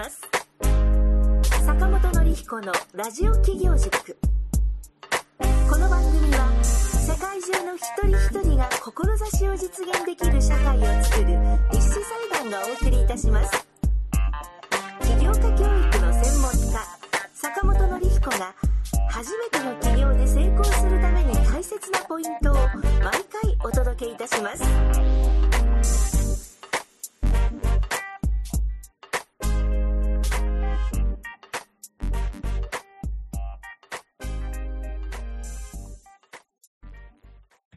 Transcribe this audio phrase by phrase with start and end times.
[0.00, 0.20] ます。
[1.66, 4.16] 坂本典彦のラジオ企業塾。
[5.68, 11.38] この番組は世界中の一人一人が志を実現できる社会をつくる
[11.70, 12.00] 立志
[12.32, 13.66] 財団がお送りいたします。
[15.02, 16.80] 起業家教育の専門家
[17.34, 18.54] 坂本典彦が
[19.10, 25.59] 初めての起業で成功するために大切なポイントを毎回お届けいたします。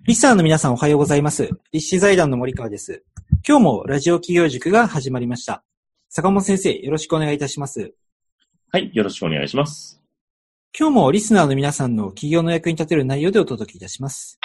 [0.05, 1.49] リスナーの皆さんおはようございます。
[1.71, 3.05] 立志財団の森川です。
[3.48, 5.63] 今日もラジオ企業塾が始まりました。
[6.09, 7.94] 坂本先生、よろしくお願いいたします。
[8.70, 10.02] はい、よろしくお願いします。
[10.77, 14.38] 今日もリスナーの皆さんの企業の役に立てる内容でお届けいたします。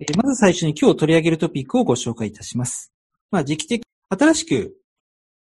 [0.00, 2.92] えーまず最初に今日取り上げるトピックをご紹介いたします。
[3.30, 4.74] まあ、時期的、新しく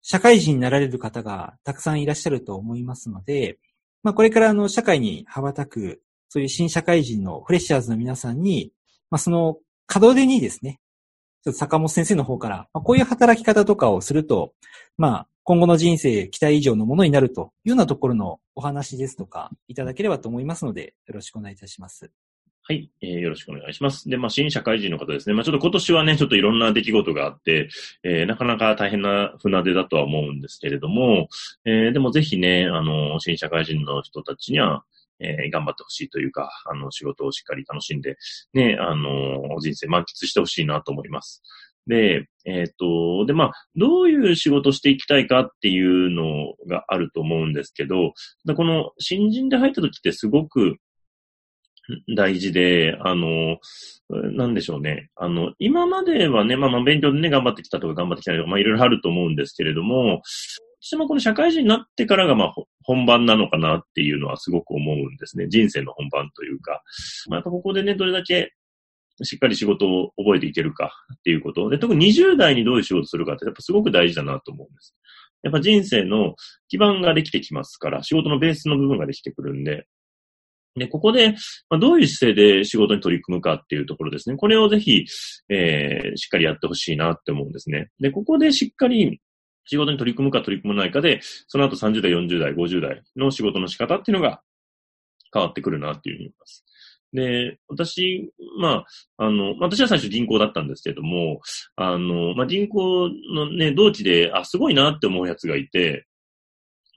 [0.01, 3.59] 社会人になられる方がたくさんいらっしゃると思いますので、
[4.01, 8.71] まあ、これからあの社会に羽ばたく、そういう新社会人のフレッシャーズの皆さんに、
[9.09, 9.57] まあ、その
[9.93, 10.79] 門出にですね、
[11.43, 14.53] ちょっと坂本先生の方から、まあ、こういう働き方とかをすると、
[14.97, 22.09] まあ、今後の人生期待以上のものになるというようなところのお話ですとか、いただければと思いますので、よろしくお願いいたします。
[22.67, 24.09] はい、えーよろしくお願いします。
[24.09, 25.35] で、まあ、新社会人の方ですね。
[25.35, 27.69] まあ、ちょっと今年はね、ちょっといろんな出来事があって、
[28.01, 31.27] えーなかなか大変な船出だとは思うんですけれども、
[31.65, 34.83] えーでもぜひね、あの、新社会人の人たちには、
[35.19, 38.17] えー頑張ってほしいというか、あの、仕事をしっかり楽しんで、
[38.53, 41.41] ね、あの、人生満喫してほしいなと思います。
[41.87, 48.13] で、えっ、と、で、まあ、どういう仕事していきたいかっていうのがあると思うんですけど、
[48.55, 50.77] この新人で入った時ってすごく
[52.15, 53.57] 大事で、あの、
[54.09, 55.09] なんでしょうね。
[55.15, 60.21] あの、今まではね、まあまあ勉強でね、頑張ってきたとか頑張ってきたりとか、まあいろいろあると思うんですけれども、
[60.85, 62.53] 私もこの社会人になってからがまあ
[62.83, 65.47] 本番なのかなっていうのはすごく思うんですね。
[65.49, 66.83] 人生の本番というか。
[67.27, 68.53] まあやっぱここでね、どれだけ
[69.23, 71.71] しっかり仕事を覚えていけるかっていうこと。
[71.71, 74.95] で、特に20代にどういう仕事するかってやっぱすごく大事だなと思うんです。
[75.41, 76.35] やっぱ人生の
[76.67, 79.87] 基盤ができてきますから、仕事のベースの部分ができてくるんで、
[80.75, 81.31] で、ここで、
[81.69, 84.35] まあ、どういう姿勢で仕事に取り組むかっていうところですね。
[84.35, 85.05] これをぜひ、
[85.49, 87.89] えー、しっかりやってほしいなって思うんですね。
[87.99, 89.21] で、ここでしっかり
[89.65, 94.41] 仕事に取り組むか取り組まないかで、その後30代、40代、50代の仕事の仕方っていうのが
[95.33, 96.65] 変わってくるなっていうふうに思います。
[97.13, 98.85] で、私、ま
[99.17, 101.41] あ、あの、私は最初銀行だったんですけれども、
[101.75, 106.05] あの、まあ、銀行のね、同期で、あ、すごいなって思うやつがいて、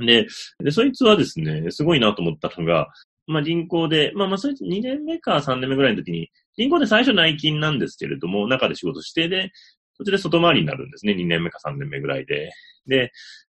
[0.04, 0.26] で、
[0.62, 2.88] で、そいつはですね、すごいなと思ったのが、
[3.26, 9.52] まあ、銀行で、まあまあ、そいつ2年目か3年目ぐらいの時に、銀行で最初内勤なんですけれども、中で仕事して、で、
[9.98, 11.12] そっちで外回りになるんですね。
[11.12, 12.50] 2年目か3年目ぐらいで。
[12.86, 13.12] で、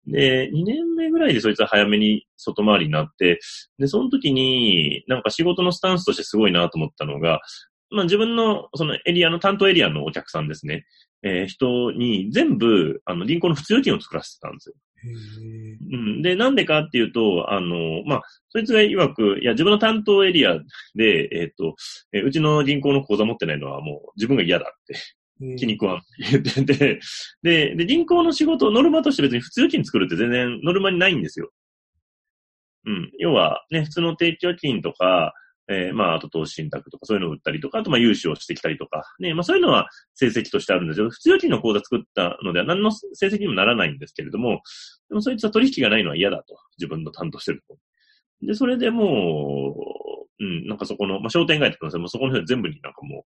[0.07, 3.39] で、2年目ぐらいでそいつは早めに外回りになって、
[3.77, 7.39] で、その時に、なんか仕事のスタンスとしてすごいなと思ったのが、
[7.91, 10.85] まあ自分のそのエリアの担当エリアのお客さんですね。
[11.23, 14.75] えー人に全部、あの、銀行の普通預金を作らせてたんですよ。
[15.91, 16.21] うん。
[16.21, 20.57] で、なんでかっていうと、あの、まあ、そいつが曰く、いや、自分の担当エリア
[20.95, 21.75] で、えっ、と、
[22.11, 24.95] えーうちの銀行の口座持ってないのはもう自分が嫌だって、
[25.57, 26.99] 気に食わんって言ってて、
[27.43, 31.51] で、で、銀行の仕事、ノルマとして別に普通預金作るって全然ノルマにないんですよ。
[32.85, 33.11] うん。
[33.19, 35.33] 要は、ね、普通の定期預金とか、
[35.67, 44.61] えーまあ、あと投資信託とかそういうのを売ったりとか、あとまあ融資をしてきたりとか、ね、まあそういうのは成績としてあるんですけど、普通預金の口座作ったのでは何の成績にもならないんですけれども、
[45.09, 46.57] でもそいつは取引がないのは嫌だと。
[46.77, 47.77] 自分の担当してると。
[48.41, 50.00] で、それでもう、
[50.41, 53.25] うん、なんかそこの、まあ商店街だったんですけど、そこの辺全部になんかも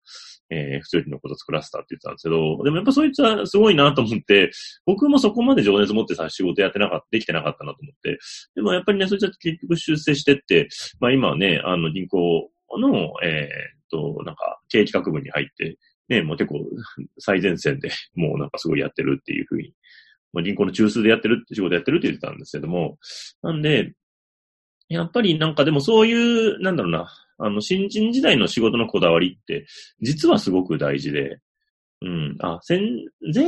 [0.51, 4.53] う、えー普通の口座作らせたって言ってたんですけど、でもやっぱそいつはすごいなと思って、
[4.87, 8.19] 僕もそこまで情熱持ってさ、仕事やってなかった、できてなかったなと思って、
[8.55, 10.69] でもやっぱりね、そいつは結局出世してって、
[11.01, 12.49] まあ今はね、あの銀行
[12.79, 15.77] の、えーと、なんか経営企画部に入って、
[16.09, 16.61] ね、もう結構
[17.19, 19.75] 最前線でもうなんかすごいやってるっていうふうに、
[20.33, 22.99] まあ銀行の中枢でやってるって仕事やってるって言ってたんですけども、
[23.43, 23.93] なんで、
[24.91, 27.09] やっぱりなんかでもそういう、なんだろうな、
[27.39, 29.65] あの、新人時代の仕事のこだわりって、
[30.03, 31.39] 実はすごく大事で、
[32.03, 33.45] うん、あ、先、前、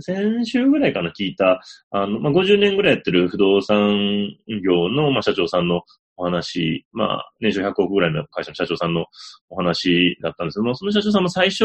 [0.00, 1.60] 先週ぐらいかな聞いた、
[1.90, 4.28] あの、まあ、50年ぐらいやってる不動産
[4.64, 5.82] 業の、まあ、社長さんの
[6.16, 9.06] お話、まあ、年収100億ぐらいの会社の社長さんの
[9.50, 11.64] お話だったんですけども、その社長さんも最初、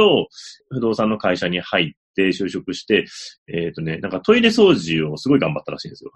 [0.70, 3.06] 不動産の会社に入って就職して、
[3.48, 6.12] えっ、とね、なんかトイレ掃除をすごい頑張ったらしいんですよ。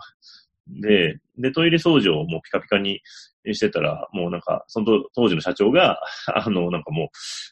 [0.70, 3.02] で、で、トイレ掃除をもうピカピカに
[3.46, 6.00] してたら、もうなんか、その当時の社長が、
[6.34, 7.12] あの、なんかも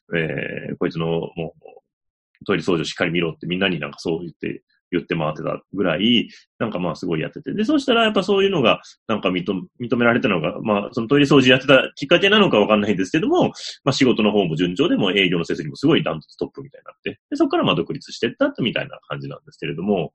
[0.09, 6.29] う、えー、こいつのもう、トイレ掃除をしっかり見ろってみんなになんかそう言って、言って回ってたぐらい、
[6.59, 7.53] なんかまあすごいやってて。
[7.53, 9.67] で、そうしたらやっぱそういうのが、なんか認
[9.97, 13.49] められたのが、まあそのトイレ掃除やってたきっかけなのかわかんないんですけども、
[13.83, 20.13] まあ仕事の方も順調でも営業の成績もすごいダントツトップみたいになって、で、そこからまあ独立していったみたいな感じなんですけれども、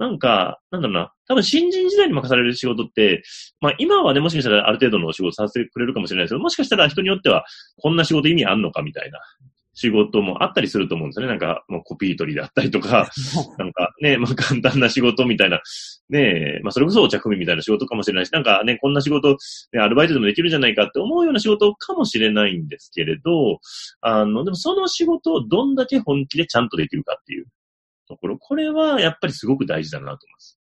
[0.00, 3.22] なんか、なんだろうな、多分新人時代に任される仕事って、
[3.60, 7.44] まあ今はね、もしかしたらある程度の仕事させてくれるかもしれないですけど、もしかしたら人によっては、
[7.76, 9.20] こんな仕事意味あんのかみたいな
[9.74, 11.28] 仕事もあったりすると思うんですよね。
[11.28, 13.10] なんか、もうコピー取りだったりとか、
[13.58, 15.60] なんかね、まあ簡単な仕事みたいな、
[16.08, 19.36] ねまあそれこそお茶組みたいな仕事かもしれないし、なんかね、こんな仕事、
[19.74, 23.60] ね、アルバイトでもできるじゃないかって思うような仕事かもしれないんですけれど、
[24.00, 27.46] あの、でもその仕事をどんだけ本気でちゃんとできるかっていう。
[28.10, 28.38] ところ。
[28.38, 30.60] これはやっぱりすごく大事だなと思います。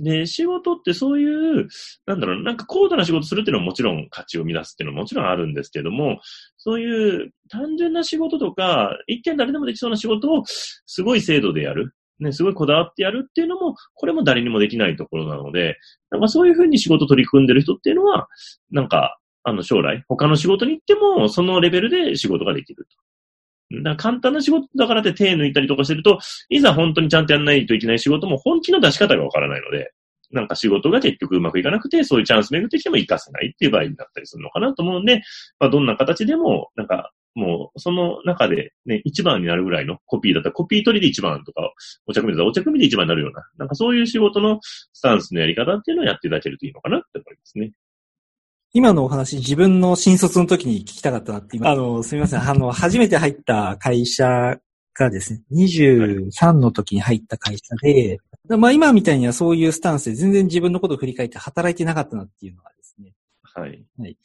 [0.00, 1.68] で、仕事ってそういう、
[2.06, 6.20] なんだろう、なんか高度な仕事するっていうのはもちろん価値を生み出すっていうのはもちろんあるんですけども、
[6.56, 11.94] そういう単純な仕事とか、一見誰でもできそうな仕事をすごい精度でやる。
[12.20, 15.76] ね、すごいこだわってやるっていうのも、これも誰にもできないところなので、
[16.10, 18.28] なんかそういうふうに仕事取り組んでる人っていうのは、
[18.70, 23.07] なんか、あの将来、他の仕事に行っても、そのレベルで仕事ができると。
[23.70, 26.18] だ簡単な仕事だからって手抜いたりとかしてると、
[26.48, 29.92] いざ本当にちゃんとやらないといけない仕事も本気の出し方がわからないので、
[30.30, 35.22] なんか仕事が結局うまくいかなくて、そういうチャンス巡ってきても活かせないっていう場合になったりするのかなと思うんで、
[35.58, 41.72] まあ、どんな形でも、なんか、もう、その中でね、一番になるぐらいのコピーだったら、コピー取りで一番とか、
[42.06, 47.72] お茶組だったらお茶組で一番になるような、なんかそういう仕事のスタンスのやり方っていうのをやっていただけるといいのかなって思いますね。
[48.72, 52.42] 今のお話、自分の新卒の時に聞きたかったなって今、あの、すみません。
[52.42, 54.58] あの、初めて入った会社
[54.94, 58.18] がですね、23の時に入った会社で、
[58.48, 63.14] まあ今みたいにはそういうスタンスで全然自分のことを振り返って働いてなかったなっていうのがですね。
[63.42, 63.84] はい。
[63.98, 64.16] はい。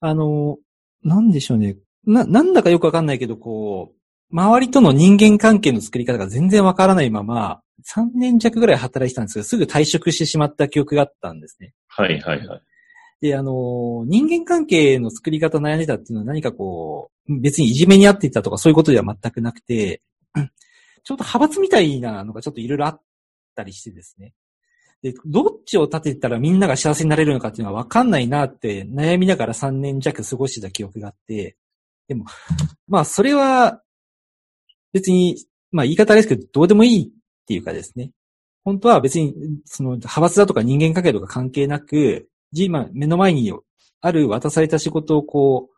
[0.00, 0.58] あの、
[1.02, 1.76] なんでしょうね。
[2.06, 11.74] な、なんだかよくわかんないけど、こう、周りとの人間関係の作り方が全然わからないまま、3年弱ぐらい働いてたんですけど、すぐ退職してしまった記憶があったんですね。
[11.88, 12.62] はいはいはい。
[13.24, 20.02] で、あの、人間関係の作り方悩んでたっていうのは何かこう、別にいじめにあっていたとかそういうことでは全くなくて、
[20.34, 23.00] ちょっと派閥みたいなのがちょっといろいろあっ
[23.56, 24.34] たりしてですね。
[25.02, 31.56] で、どっちを立てたらみんなが幸せになれるのかっていうのはわかんないなって悩みながら3年弱過ごした記憶があって、
[32.08, 32.26] でも、
[32.88, 33.80] まあそれは
[34.92, 35.36] 別に、
[35.72, 37.08] まあ言い方ですけど、どうでもいいっ
[37.46, 38.10] ていうかですね。
[38.64, 39.34] 本当は別に、
[39.64, 42.28] その派閥だとか人間関係とか関係なく、
[42.62, 43.52] 今、目の前に
[44.00, 45.74] ある渡された仕事をこう、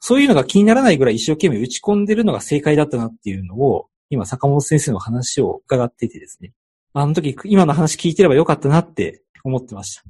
[0.00, 6.52] そういうのが気にならないぐらい一生懸命打ち込んでるのが正解だったなっていうのを、今、坂本先生の話を伺っていてですね。
[6.92, 10.02] あの時、今の話聞いてればよかったなって思ってました。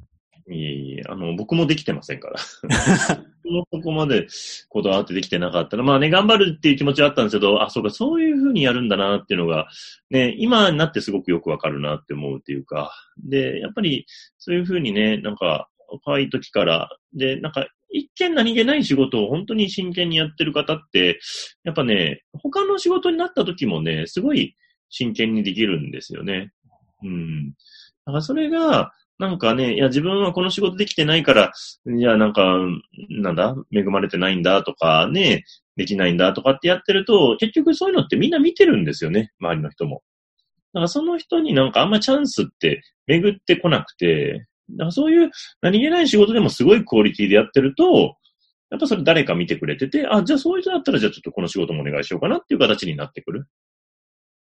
[0.52, 2.40] いえいえ、あの、僕もできてませんから。
[3.70, 4.28] ここまで
[4.68, 9.68] こだわってできてなかったら、まあね、頑張るっていう気持ちはあったんですけど、あ、そうか、そういうふうにやるんだなっていうのが、
[10.10, 14.06] ね、今になってすごくよくわかるなって思うっていうか、で、やっぱり、
[14.38, 21.18] そういうふうにね、なんか、若い時から、で、なんか、一見何気ない仕事を本当に真剣にやってる方って、
[21.64, 24.54] やっぱね、他の仕事になった時もね、すごい
[24.88, 26.52] 真剣にできるんですよね。
[27.02, 27.50] うん。
[27.50, 27.54] だ
[28.06, 31.52] からそれが、なんかね、いや自分はこの仕事できてないから、
[31.86, 32.56] いやなんか、
[33.10, 35.44] なんだ、恵まれてないんだとかね、
[35.76, 40.02] できないんだとかってやってると、結局そういうのってみんな見てるんですよね、周りの人も。
[40.72, 48.16] だからその人になんかあんまチャンスって巡ってこなくて、だからそういう何気ない仕事でもすごいクオリティでやってると、
[48.70, 53.46] やっぱそれ誰か見てくれてて、あ、じゃあそういう人だったらじゃあちょっとこの仕事もお願いしようかなっていう形になってくる。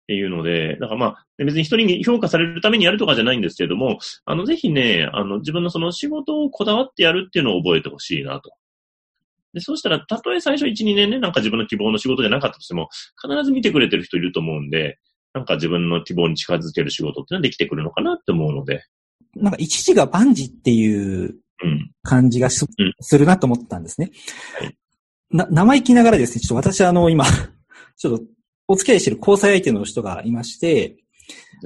[0.03, 8.53] っていうので、だからまあ、別に一人に評価されるためにやるとかじゃないんですけれども、あの、ぜひね、あの、自分のその仕事をこだわってやるっていうのを覚えてほしいなと。
[9.55, 12.89] で、そうしたら、たとえ最初1、2年ね、なんか自分の希望の仕事じゃなかったとしても、
[13.23, 14.99] 必ず見てくれてる人いると思うんで、
[15.35, 18.85] なんか自分の希望に近づける仕事ってのはできてくるのかなって思うので、
[19.37, 21.37] なんか一時が万事っていう
[22.03, 22.67] 感じがす,、
[23.19, 24.11] るなと思ったんですね。
[25.31, 27.25] な、生意気ながらですね、ちょっと私あの、今、
[27.97, 28.25] ちょっと
[28.69, 30.97] お付き合いしてる交際相手の人がいまして、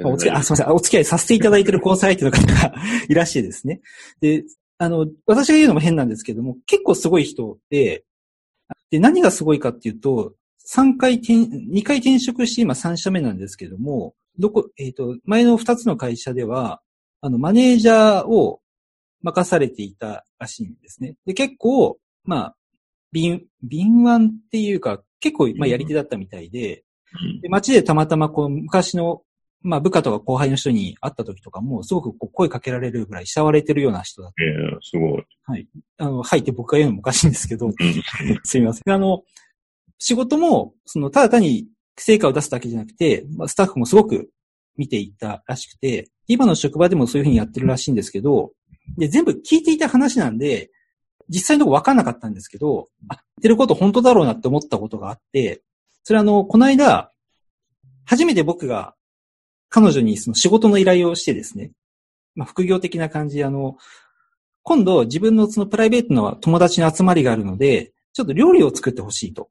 [0.04, 2.75] お付き合い、あ、すみません、お付き合いさせていただいてる交際相手の方が
[3.08, 3.80] いらしてですね。
[4.20, 4.44] で、
[4.78, 8.04] あの、私が言うのも変なんですけども、結構すごい人で、
[8.90, 10.35] で、何がすごいかっていうと、
[10.68, 16.82] 3回転、2回転職して今3社目なんですけども、どこ、えっ、ー、と、前の2つの会社では、
[17.20, 18.61] あの、マネージャーを
[19.23, 21.16] 任されていたらしいんですね。
[21.26, 22.56] で、結構、まあ、
[23.12, 26.85] 敏、敏腕っていうか、結構、まあ、やり手だったみたいで、
[27.42, 29.23] で街でたまたま、こう、昔の、
[29.62, 34.44] まあ、部下とか後輩の人に会った時とかも、すごくこう声かけられるぐらい慕われてるような人だった。
[34.44, 35.25] ええー、すごい。
[35.44, 35.66] はい。
[35.99, 37.70] あの、はいって僕が言うのもおかしいんですけど、
[38.44, 38.92] すみません。
[38.92, 39.23] あの、
[39.99, 41.66] 仕事も、その、ただ単に
[41.99, 44.30] 成果を出すだけじゃなくて、まあ、スタッフもすごく
[44.76, 48.52] 見ていったらしくて、今の職場でもそういうふうにやってるらしいんですけど、
[48.97, 50.71] で、全部聞いていた話なんで、
[51.28, 55.62] 実際のとこ分かんなかったんですけど、あ、言ってること本当だろうなって思ったことがあって、
[56.04, 57.11] それあの、この間、
[58.04, 58.95] 初めて僕が
[59.68, 61.73] 彼女にその仕事の依頼をしてですね、
[62.37, 63.76] まあ、副業的な感じであの、
[64.62, 69.49] 今度自分のそのプライベートの友達の集まりがあるので、ちょっと料理を作ってほしいと。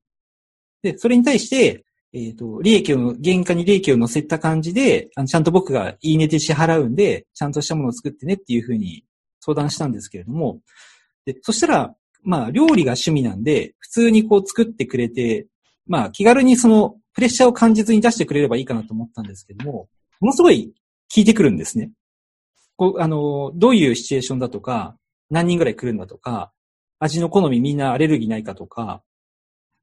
[0.82, 1.84] で、それに対して、
[2.17, 9.03] えっ、と、利益を、原価に利益を乗せた感じで、あのちゃんと僕がいいねで支払うんで、ちゃんとしたものを作ってねっていうふうに
[9.41, 10.62] 相談したんですけれども、
[11.25, 11.93] で、そしたら、
[12.24, 15.48] まあ、料理が趣味なんで、普通にこう作ってくれて、
[15.88, 19.89] まあ、気軽にその、プレッシャーを感じずに出してくれればいいかなと思ったんですけども、
[20.22, 20.74] ものすごい
[21.13, 21.91] 聞いてくるんですね。
[22.77, 24.98] こう、あの、どういうシチュエーションだとか、
[25.29, 26.53] 何人ぐらい来るんだとか、
[27.00, 29.03] 味の好みみんなアレルギーないかとか、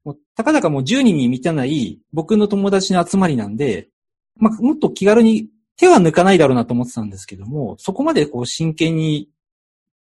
[0.03, 3.89] もうたかだかもう10人に満たない僕の友達の集まりなんで、
[4.37, 9.29] まあ、もっと気軽に手は抜かないだろうなと思ってたんですけども、そこまでこう真剣に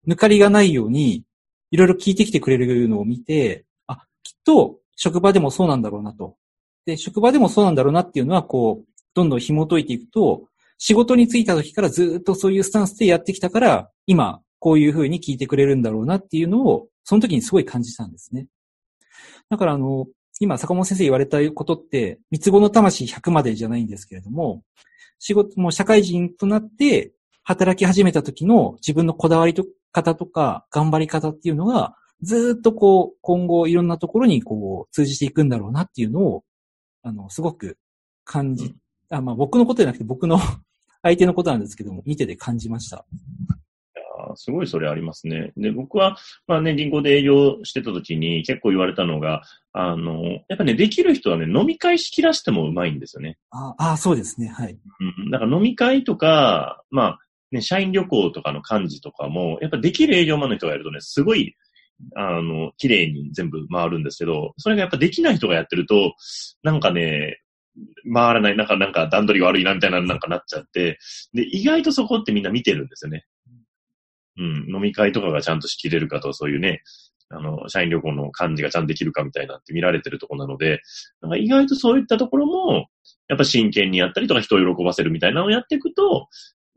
[0.07, 1.25] 抜かりがないように、
[1.71, 6.37] いろいろ聞いてきてくれるのを見て、あ、きっと職場でもそうなんだろうなと。
[6.85, 18.47] で、職場でもそうなんだろうなっていうのは、こう、どんどん紐解いていくと、仕事に就いた時からずっとそういうスタンスでやってきたから、今、こういう風に聞いてくれるんだろうなっていうのを、その時にすごい感じたんですね。
[19.53, 20.07] だからあの、
[20.41, 24.63] 今、坂本先生言われたことって、三つ子の魂100までじゃないんですけれども、
[25.19, 36.45] 仕事、もう社会人となって、働き始めた時の自分のこだわりと方とか、頑張り方っていうのが、ずっとこう、今後いろんなところにこう、通じていくんだろうなっていうのを、
[37.03, 37.77] あの、すごく
[38.25, 38.75] 感じ、
[39.11, 40.39] あ、まあ僕のことじゃなくて僕の
[41.03, 43.05] 相手のことなんですけども、見てて感じました。
[44.31, 45.53] あすごいそれありますね。
[45.57, 53.39] で、僕は、まあね、銀行で営業してた時に結構言われたのが、あの、やっぱね、できる人はね、飲み会しきらしてもうまいんですよね。
[53.51, 54.49] ああ、そうですね。
[54.49, 54.79] はい。
[55.19, 55.31] うん。
[55.31, 57.19] だから飲み会とか、まあ、
[57.51, 61.55] ね、社員旅行とかの幹事とかも、やっぱできる営業マンの人がやるとね、すごい、
[62.17, 66.15] あの、綺麗に全部回るんですけど、それがやっぱできない人がやってると、
[66.63, 67.43] なんかね、
[68.13, 70.99] 回らない、なんか、なんか段取りが悪いなみたいな、なんかなっちゃって、
[71.33, 73.25] で、意外とそこってみんな見てるんですよね。
[74.39, 76.83] うん、飲み会とかがちゃんと仕切れるかと、そういうね、
[77.29, 80.81] あの、社員旅行の幹事がちゃんとできるかみたいなって見られてるとこなので、
[81.21, 82.89] なんか意外とそういったところも、
[83.29, 86.29] やっぱ真剣にやったりとか人を喜ばせるみたいなのをやっていくと、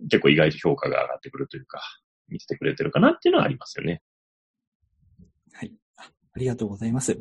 [0.10, 1.82] 結構意外と評価が上がってくるというか、
[2.30, 4.02] 見ててくれてるかなっていうのはありますよね。
[5.54, 5.72] はい。
[5.98, 7.20] あありがとうございます。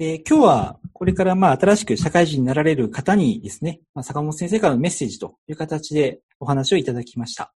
[0.00, 7.52] えー今日は、これからまあ、新しく社会人になられる方にですね、まあ、坂本先生からのメッセージという形でお話をいただきました。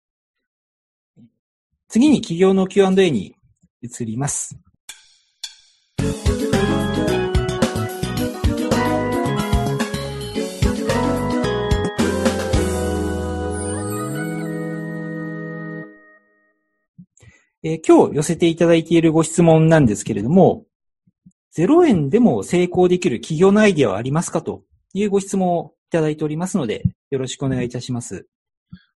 [1.92, 3.34] 次に企業の Q&A に
[3.82, 4.56] 移ります。
[17.64, 20.66] えー今日寄せていただいているご質問なんですけれども、
[21.58, 24.62] 0円でも成功できる企業のアイディアはありますかと
[24.94, 28.28] いうご質問をいただいておりますので、よろしくお願いいたします。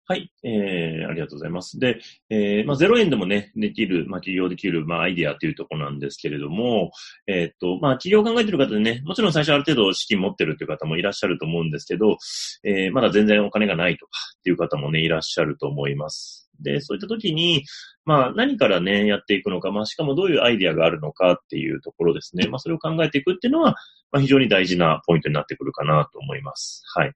[0.04, 1.78] はい、えー、ありがとうございます。
[1.78, 6.90] で、えー、まあ、0円でもね、できる、まあ、起業できる、まあ、アイディアというところなんですけれども、
[7.28, 12.16] えーっと、まあ、起業を考えてる方でね、もちろん最初ある程度資金持ってるという方もいらっしゃると思うんですけど、
[12.64, 16.50] えー、まだ全然お金がないとかっていう方もね、いらっしゃると思います。
[16.62, 17.64] で、そういった時に、
[18.04, 22.48] まあ、何からね、やっていくのか、まあ、しかもどういうアイディアがあるのかっていうところですね。
[22.48, 23.76] まあ、それを考えていくっていうのは、
[24.10, 26.82] まあ、非常に大事なポイントになってくるかなと思います。
[26.94, 27.12] はい。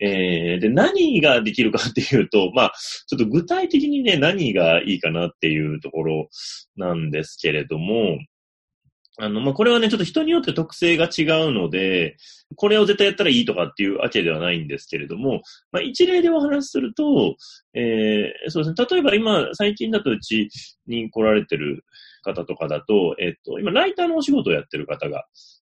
[0.00, 2.72] えー、で、何ができるかっていうと、まあ、
[3.06, 6.28] ちょっと具体的にね、何がいいかなっていうところ
[6.76, 8.18] なんですけれども、
[9.18, 12.16] あの、まあ、これはね、ちょっと人によって特性が違うので、
[12.56, 17.36] これを絶対やったらいいとかっていうわけではないんですけれども、まあ、一例でお話しすると、
[17.74, 20.48] えー、そうですね、例えば今、最近だとうち
[20.86, 21.84] に来られてる
[22.22, 25.24] 方とかだと、えっと、今、ライターのお仕事をやってる方が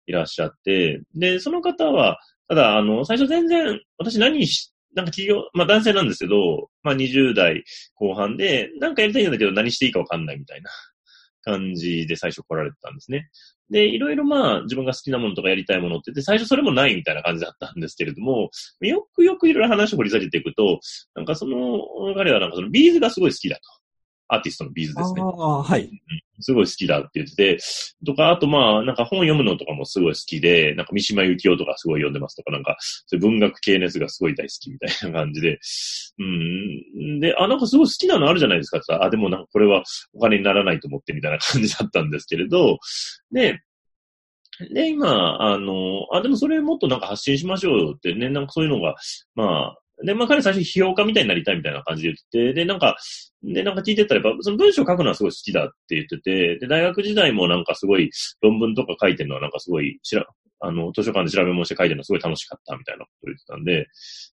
[0.08, 7.64] いらっしゃって、で、その方は、ただ、あの、最初全然、私何し、なんか企業、まあ男性なんですけど、まあ20代
[7.96, 10.70] 後半で、なんかやりたいんだけど何していいかわかんないみたいな。
[11.44, 13.30] 感じで最初来られてたんですね。
[13.70, 18.50] で、いろいろまあ自分が好きなものとかやりたいものって言って、最初それもないみたいな感じだったんですけれども、
[18.82, 20.80] よくよくいろいろ話を掘り下げていくと、
[21.16, 21.80] なんかその、
[22.16, 23.62] 彼はなんかその B'z がすごい好きだと。
[24.28, 25.22] アーティストの B'z ですね。
[25.22, 25.90] ああ、はい。
[26.40, 27.60] すごい好きだって言ってて、
[28.06, 35.60] とか、あとまあ、なんか本読むのとかもすごい好きで、なんか三島由紀夫とかすごい読んでますとか、なんか、そういう文学系のやつがすごい大好きみたいな感じで、
[36.20, 37.20] うん。
[37.20, 42.80] で、あ、なんかすごい好きなのあるじゃないですかってあ、でもなんかこれはお金にならないと思ってみたいな感じだったんですけれど、
[43.32, 43.62] で、
[44.72, 48.96] で、今、あの、あ、でもそれもっとなんか発信しましょうよってね、なんかそういうのが、
[49.36, 52.98] まあ、で、まあ彼最初批評家みたいになりたいみたいな感じで言ってて、で、なんか、
[53.44, 58.10] で、なんか聞いてたら、やっぱ、その文章書くのはすごい好きだって言ってて、で、大学時代もなんかすごい
[58.42, 60.26] 論文とか書いてるのはなんかすごい、しら、
[60.66, 63.88] あの、図書館で調べ物して書いてるのすごい楽しかったみたいなことを言ってたんで、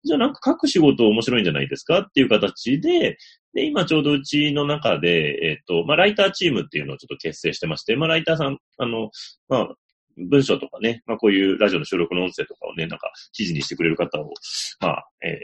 [0.03, 3.17] じゃあなんか書く仕事面白いんじゃないですかっていう形で、
[3.53, 9.11] で、今ちょうどうちの中で、えっ、と、まあ、ライターチームっていうのをちょっと結成してまして、まあ、ライターさん、あの、
[9.47, 9.75] まあ、
[10.17, 14.33] 文章とかね、まあ、こういうラジオの収録の音声とかをね、なんか記事にしてくれる方を、
[14.79, 15.39] まあ、え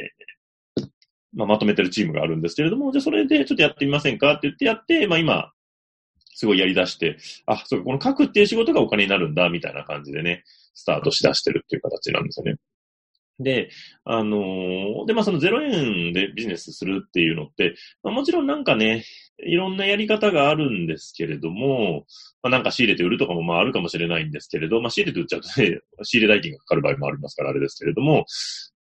[0.80, 0.88] ー、
[1.34, 4.32] まあ、まとめてるチームがあるんですけれども、じゃあそれでちょっとやってみませんか？
[4.34, 5.52] って言ってやって、まあ今、
[6.34, 12.56] すごいやり出して、あ、そうかこの書くっていう仕事がお金になるんだ、みたいな感じでね、スタートしだしてるっていう形なんですよね。
[13.44, 13.70] で、
[14.04, 19.04] あのー、で、まあその0円でビジネスするっていうのって、まあ、もちろんなんかね、
[19.44, 22.06] いろんなやり方があるんですけれども、
[22.44, 28.26] まあなんか仕入れて売るとかもまああるかもしれないんですけれど、まあ仕入れて売っちゃうとね、 仕入れ代金がかかる場合もありますからあれですけれども、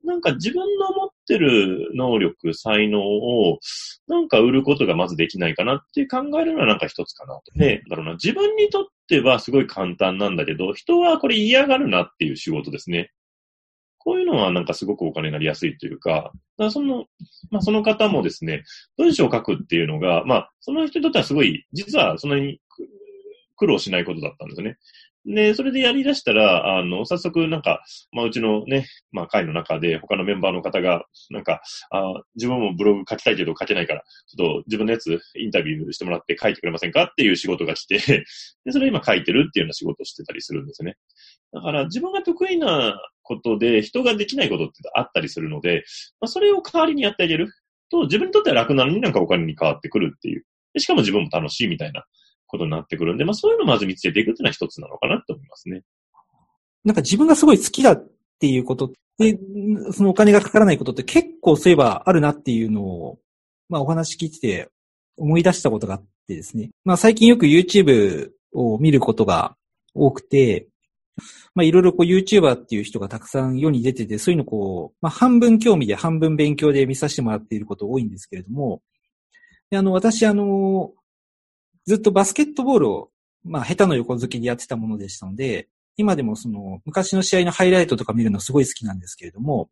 [0.05, 3.59] なんか自分の持ってる能力、才能を、
[4.09, 7.53] なんか売ることがまずできないかなって考えるのはなんか一つかなと。
[7.55, 13.13] で、だろうな、自分にとってはすごい簡単なんだけど、人はこれ嫌がるなっていう仕事ですね。
[14.01, 17.05] こういうのはなんかすごくお金になりやすいというか、かその、
[17.51, 18.65] まあその方もですね、
[18.97, 22.61] 文章を書くっていうのが、まあその人にとってはすごい、実はそんなに
[23.57, 24.79] 苦労しないことだったんですね。
[25.27, 37.99] で、それでやり出したら、あの、早速なんか、まあうちのね、まあ会の中で他のメンバーの方が、なんか、あ自分もブログ書きたいけど書けないから、ちょっと自分のやつインタビューしてもらって書いてくれませんかっていう仕事が来て、
[38.65, 40.97] で、それ今書いてるっていうような仕事をしてたりするんですね。
[41.53, 42.99] だから自分が得意な
[43.31, 45.85] ことで人ができないことってあったりするので、
[46.21, 47.53] まあ、それを代わりにやってあげる
[47.89, 50.45] と、自分にとっては楽なのになんかお金に変わってくるっていう。
[50.79, 52.05] しかも自分も楽しいみたいな
[52.47, 55.83] ことになってくるんで、まあそういうのをまず見つけていくっていうのは一つなのかなと思いますね。
[56.85, 59.39] なんか自分がすごい好きだっていうことで、
[59.93, 63.19] そのお金がかからないことって結構そういえばあるなっていうのを、
[63.69, 64.69] まあお話聞いてて
[65.17, 66.71] 思い出したことがあってですね。
[66.85, 69.55] まあ最近よく YouTube を見ることが
[69.95, 70.70] 多くて、
[71.55, 78.83] まあいろいろこう YouTuber っていう人がたくさん世に出てて、そういうのこう、まあ半分興味で半分勉強で見させてもらっていること多いんですけれども、
[79.71, 80.93] であの、私あの、
[81.87, 83.11] ずっとバスケットボールを、
[83.45, 89.71] まあ下手の横付きでやってたものでしたので、今でもその昔の試合のハイライトとか見るのすごい好きなんですけれども、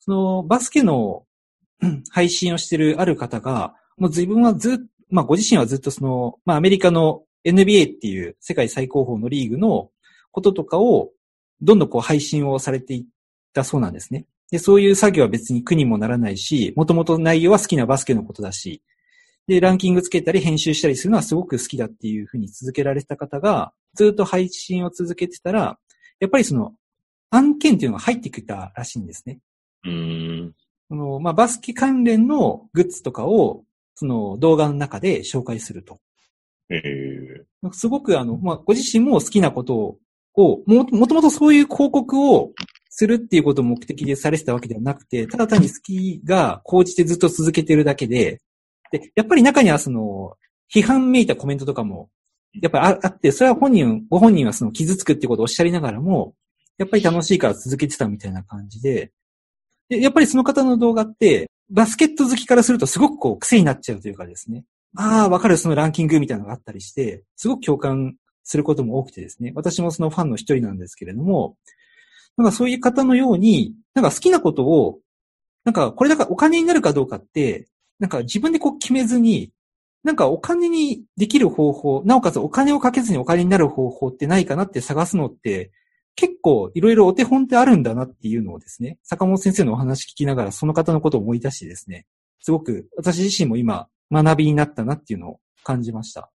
[0.00, 1.24] そのバスケの
[2.10, 9.90] 配信をしてるある方が、もう自分はずっとまあご自身はずっとその、まあアメリカの NBA っていう世界最高峰のリーグの
[10.34, 11.12] こととかを、
[11.62, 13.04] どんどんこう配信をされていっ
[13.54, 14.26] たそうなんですね。
[14.50, 18.82] で、そういう作業は別に苦にもならないし、もともと内容は好きなバスケのことだし、
[19.46, 25.78] で、ランキングつけたり編集したりするのはすごく好きだっていうふうに続けられてた方が、ずっと配信を続けてたら、
[26.18, 26.74] やっぱりその、
[27.30, 29.38] 案件っていうのが入ってきたらしいんですね。
[29.84, 30.52] うん。
[30.88, 36.00] その、まあ、バスケ関連のグッズとかを、その動画の中で紹介すると。
[36.70, 39.98] ええー、すごくあの、まあ、ご自身も好きなことを
[40.36, 42.52] を、も、もともとそういう広告を
[42.90, 48.40] するっていうことを目的でされてたわけではなくて、ただ単に好きが高じてずっと続けてるだけで、
[48.90, 50.34] で、やっぱり中にはその、
[50.72, 52.08] 批判めいたコメントとかも、
[52.60, 56.34] やっぱりあって、それは本人、ご本人はその傷つくってことをおっしゃりながらも、
[56.78, 59.12] やっぱり楽しいから続けてたみたいな感じで、
[59.88, 64.64] で、やっぱりその方の動画って、バスケット好きからするとすごくこう癖になっちゃうというかですね。
[64.96, 68.14] ああ、わかる、そのランキングみたいなのがあったりして、すごく共感
[68.44, 71.56] することも多くてですね、私もそのファンの一人なんですけれども、
[72.36, 75.00] なんかそういう方のように、なんか好きなことを、
[75.64, 77.66] なんかこれだからお金になるかどうかって、
[77.98, 79.50] なんか自分でこう決めずに、
[80.02, 85.72] なんかお金にできる方法、なおかつお金をかけずにお金になる方法ってないかなって探すのって、
[86.16, 92.06] 結構いろいろお手本ってあるんだなっていうのをですね、坂本先生のお話聞きながらその方のことを思い出してですね、
[92.40, 96.30] すごく私自身も今学びになったなっていうのを感じました。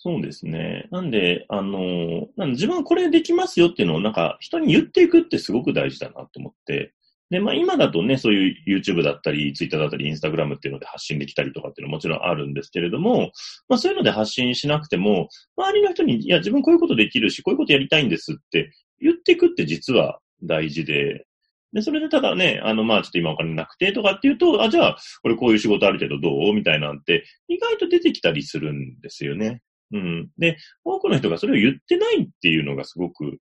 [0.00, 0.86] そうですね。
[0.92, 6.94] なんで、あの、なん自分はこれできますよっていうのをなんか人に言っていくってすごく大事だなと思って。
[7.30, 13.32] で、まあ今だとね、そういう YouTube だったり、Twitter だったり、Instagram っていうので発信できたりとかっていうのももちろんあるんですけれども、
[13.68, 21.26] まあそういうので発信しなくても、周りの人に、いや自分こういうことできるし、こういうことやりたいんですって言っていくって実は大事で、
[21.72, 29.60] で、それでただね、あの、まあ、ちょっと今お金なくてとかっていうと、あ、じゃあ、これこういう仕事あるけどどうみたいなんて、意外と出てきたりするんですよね。
[29.92, 30.30] うん。
[30.38, 33.38] で、多くの人がそれを言ってないっていうのがすごく、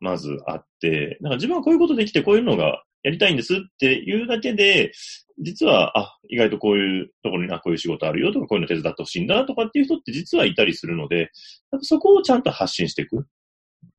[0.00, 4.92] まずあって、なんか自分はこういうことできてこういうのがやりたいんですっていうだけで、
[5.38, 11.30] 実は、あ、意外とこういうところに、あ、こういう仕事あるよとか、こういうの手伝ってほしいんだとかっていう人って実はいたりするので、
[11.82, 13.26] そこをちゃんと発信していく。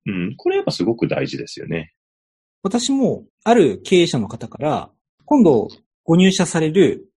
[0.08, 0.36] うん。
[0.36, 1.94] これやっぱすごく大事ですよね。
[2.64, 4.90] 私も、ある経営者の方から、
[5.26, 5.68] 今度
[6.04, 7.10] ご入社される、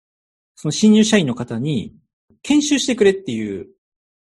[0.56, 1.94] その新入社員の方に、
[2.42, 3.68] 研修してくれっていう。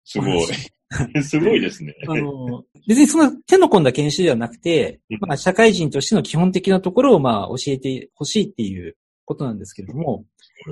[0.07, 0.47] すごい。
[1.23, 1.95] すごいですね。
[2.09, 10.25] あの、別にそんな手の込んだ研修ではなくて、まあ、社会人としての基本的なところをまあ教えてほしいっていうことなんですけれども。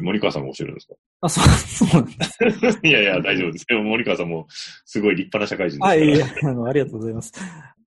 [0.02, 0.94] 森川さんが教えるんですか？
[1.20, 1.44] あ、そう、
[1.88, 2.78] そうなんです。
[2.86, 3.82] いやいや、大丈夫ですよ。
[3.82, 5.90] 森川さんもすごい立派な社会人ですから。
[5.90, 7.32] あ、いやいや、あの、ありがとうございます。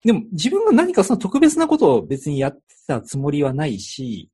[0.04, 4.30] でも自分が何かその特別なことを別にやってたつもりはないし、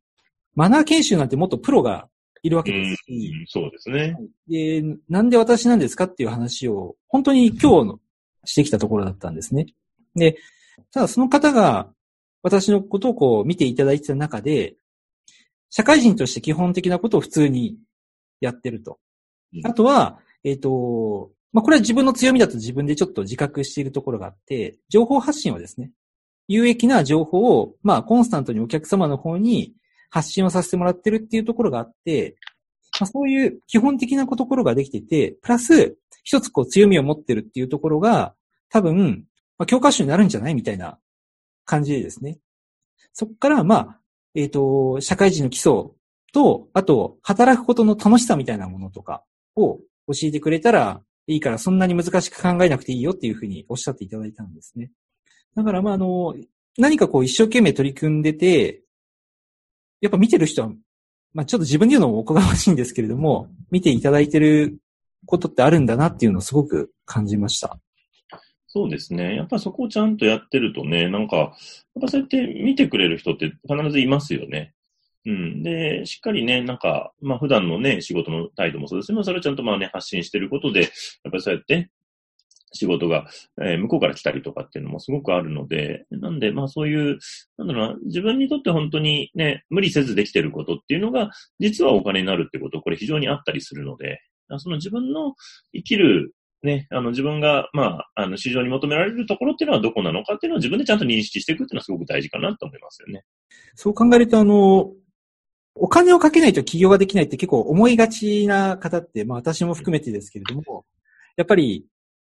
[0.53, 2.09] マナー研修なんてもっとプロが
[2.43, 4.17] いるわけですし、うん、そうですね。
[4.47, 7.99] で、なんで私なんですかっていう話を、本当に今日の
[8.45, 9.67] してきたところだったんですね。
[10.15, 10.37] で、
[10.91, 11.93] ただその方が
[12.43, 14.75] 私のことをこう見ていただいてた中で、
[15.69, 17.77] 社会人として基本的なことを普通に
[18.41, 18.99] やってると。
[19.63, 25.91] あとは、えっ、ー、と、まあ、これは自分の強みだと自分でちょっと自覚しているところがあって、情報発信はですね、
[26.47, 29.73] 有益な情報を、まあ、コンスタントにお客様の方に
[30.11, 32.35] 発信をさせてもらってるっていうところがあって、
[32.99, 38.35] まあ、そういう基本的なところができてて、プラス、一つこう強みを持ってるっていうところが、
[38.69, 39.25] 多分、
[39.57, 40.99] まあ、教科書になるんじゃないみたいな
[41.65, 42.39] 感じでですね。
[43.13, 43.99] そこから、まあ、
[44.35, 45.73] えっ、ー、と、社会人の基礎
[46.33, 49.23] と、あと、働くことの楽しさみたいなものとか
[49.55, 54.91] を教えてくれたらいいから、そんなに難しく考えなくていいよっていうふうにおっしゃっていただいたんですね。
[55.55, 56.35] だから、まあ、あの、
[56.77, 58.81] 何かこう一生懸命取り組んでて、
[60.01, 60.71] やっぱ見てる人は、
[61.33, 64.79] まあ、ちょっと自分で言うのもおこがましいんですけれども、見ていただいてる
[65.25, 67.79] ことってあるんだなっていうのをすごく感じました。
[68.67, 69.35] そうですね。
[69.35, 71.51] やっぱそこをちゃんとやってるとね、なんか、やっ
[72.01, 74.73] ぱそうやって見てくれる人って必ずいますよね。
[75.25, 75.61] うん。
[75.61, 79.23] で、しっかりね、なんか、まあ普段のね、仕事の態度もそうですね。
[79.23, 80.89] それをちゃんとまあね、発信してることで、やっ
[81.31, 81.89] ぱりそうやって
[82.71, 83.27] 仕事が、
[83.61, 87.19] えー、向こうから来たりとかっていうのもすごくあるので、なんで、まあそういう、
[87.57, 94.21] なんだろうな、自分にとって本当にね、無理せずできてることっていうのが、実はお金になるってこと、これ非常にあったりするので、
[94.57, 95.35] その自分の
[95.73, 103.23] 生きるね、あの自分が、まあ、あの市場に求められるところっていうのはどこなのかっていうのを自分でちゃんと認識していくっていうのはすごく大事かなと思いますよね。
[103.75, 104.91] そう考えると、あの、
[105.73, 110.85] お金をかけないと起業ができないって結構思いがちな方って、まあ私も含めてですけれども、
[111.35, 111.85] やっぱり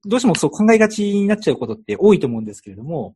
[0.06, 3.16] どうしてもそう考えがちになっちゃうことって多いと思うんですけれども、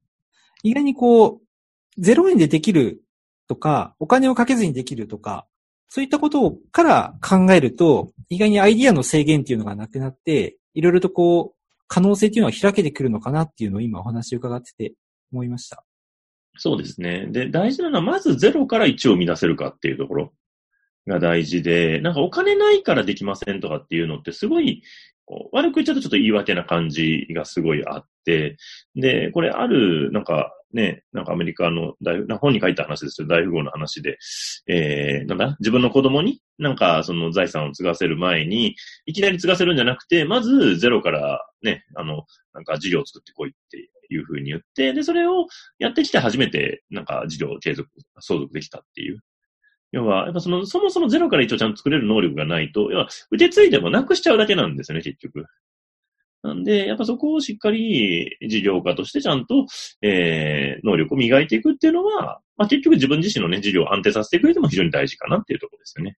[0.63, 3.01] 意外にこう、0円でできる
[3.47, 5.47] とか、お金をかけずにできるとか、
[5.87, 14.93] そういったことから考えると、意外にアイディアの制限っていうのがなくなって、いろいろとこう、可能性っていうのは開けてくるのかなっていうのを今お話を伺ってて
[15.31, 15.85] 思いました。
[16.57, 17.27] そうですね。
[17.27, 20.33] で、大事なのは、まず0から1を生み出せるかっていうところ
[21.07, 24.83] が大事で、なんかお金ないからできませんとかっていうのってすごい、
[25.51, 28.57] 悪く言っちゃうとちょっと言い訳な感じがすごいあって、
[28.95, 34.17] で、これある、なんかね、なんかアメリカの大、本に書いた話ですよ、大富豪の話で、
[34.67, 45.47] えー、なんだ、自分の子供になんかその財産を継がせる前に、いきなり継がせるんじゃなくて、まずゼロからね、あの、なんか事業を作ってこいっていうふうに言って、で、それを
[45.79, 47.89] やってきて初めて、なんか事業を継続、
[48.19, 49.19] 相続できたっていう。
[49.95, 55.45] 要は、やっぱその、そもそもゼロから一応ちゃんと作れる能力がないと、要は、受け継いでもなくしちゃうだけなんですよね、結局。
[56.43, 59.65] なんで、やっぱそこをしっかり事業家としてちゃんと、
[60.01, 66.17] えー、能力を磨いていくっていうのは、まあ、結局自分自身のね、事業を安定させてく上でも非常に大事かなっていうところですよね。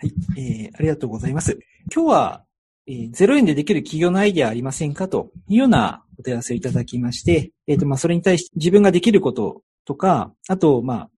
[0.00, 1.58] はい、えー、ありがとうございます。
[1.92, 2.44] 今日は、
[2.86, 11.10] えー、0円でできる企業のアイデアありませんかというようなお問い合わせをいただきまして、えっ、ー、と、まあ、それに対して自分ができることとか、あと、まあ、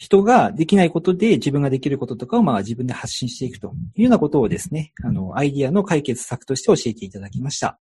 [0.00, 7.78] 人ができないことで自分ができることとかをまあ自分で発信していくというようなことをですね、あの、アイディアの解決策として教えていただきました。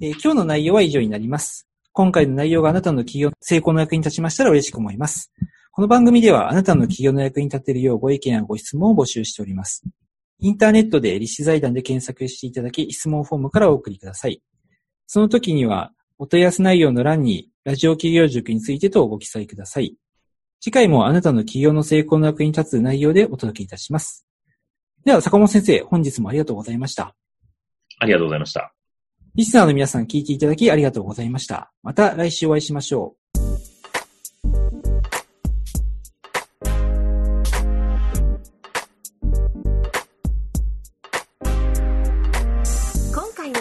[0.00, 1.66] えー、今日の内容は以上になります。
[1.92, 5.32] 今回の内容があなたの企業成功の役に立ちましたら嬉しく思います。
[5.72, 9.82] この番組ではあなたの企業の役に立てるようご意見やご質問を募集しております。
[10.38, 14.40] インターネットで立志財団で検索していただき、質問フォームからお送りください。
[15.08, 19.96] その時には、お問い合わせ内容の欄に、ラジオ企業塾についてとご記載ください。
[20.64, 24.24] 次回もあなたの企業の成功の役に立つ内容でお届けいたします。
[25.04, 27.14] では、坂本先生、本日もありがとうございました。
[27.98, 28.72] ありがとうございました。
[29.34, 31.70] リスナーの皆さん聞いていただきありがとうございました。
[31.82, 33.40] また来週お会いしましょう。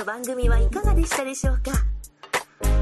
[0.05, 1.71] 番組はいかがでしたでしょうか？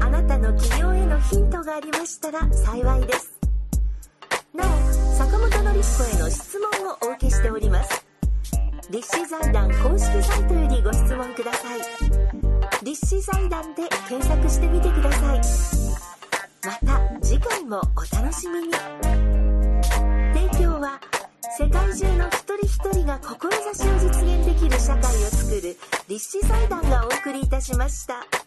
[0.00, 3.41] あなたの起業へのヒントがありましたら幸いです
[5.72, 8.04] 坂本典彦への質問をお受けしております。
[8.90, 11.80] 立志財団公式サイトよりご質問ください。
[12.84, 15.40] 立志財団で検索してみてください。
[16.64, 18.72] また次回もお楽しみに。
[20.34, 21.00] 提供は
[21.58, 25.76] 世界中の一人一人が志を実現できる社会を作る
[26.08, 28.41] 立志財団がお送りいたしました。